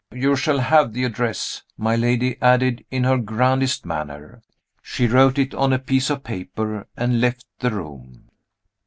[0.15, 4.41] "You shall have the address," my lady added in her grandest manner.
[4.81, 8.31] She wrote it on a piece of paper, and left the room.